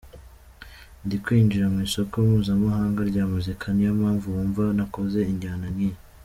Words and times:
Ndi 1.05 1.15
kwinjira 1.23 1.65
mu 1.73 1.79
isoko 1.87 2.15
mpuzamahanga 2.27 3.01
rya 3.09 3.23
muzika, 3.31 3.65
niyo 3.71 3.91
mpamvu 3.99 4.27
wumva 4.35 4.63
nakoze 4.77 5.19
injyana 5.31 5.67
nk’iyi. 5.75 5.97